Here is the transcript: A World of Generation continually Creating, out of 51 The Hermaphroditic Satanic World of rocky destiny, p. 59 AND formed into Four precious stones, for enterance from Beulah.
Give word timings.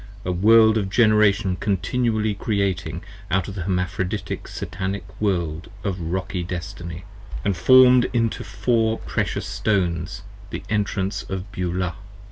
A 0.25 0.31
World 0.31 0.79
of 0.79 0.89
Generation 0.89 1.57
continually 1.57 2.33
Creating, 2.33 3.03
out 3.29 3.47
of 3.47 3.53
51 3.53 3.53
The 3.53 3.61
Hermaphroditic 3.83 4.47
Satanic 4.47 5.21
World 5.21 5.69
of 5.83 6.01
rocky 6.01 6.41
destiny, 6.41 7.03
p. 7.03 7.03
59 7.03 7.39
AND 7.45 7.55
formed 7.55 8.05
into 8.11 8.43
Four 8.43 8.97
precious 8.97 9.45
stones, 9.45 10.23
for 10.49 10.57
enterance 10.71 11.21
from 11.21 11.45
Beulah. 11.51 11.93